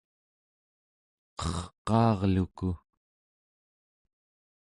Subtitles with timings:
[1.39, 2.69] qerqaarluku